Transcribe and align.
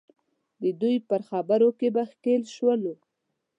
د 0.61 0.63
دوی 0.81 0.95
پر 1.09 1.21
خبرو 1.29 1.69
کې 1.79 1.87
به 1.95 2.03
ښکېل 2.11 2.43
شولو. 2.55 2.93